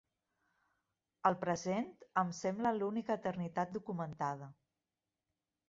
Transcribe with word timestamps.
El 1.29 1.37
present 1.43 1.91
em 2.23 2.33
sembla 2.39 2.73
l'única 2.79 3.19
eternitat 3.21 3.79
documentada. 3.79 4.51